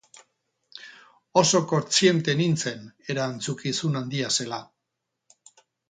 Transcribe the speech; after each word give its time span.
Oso 1.41 1.61
kontziente 1.73 2.35
nintzen 2.41 2.89
erantzukizun 3.15 4.01
handia 4.03 4.33
zela. 4.39 4.61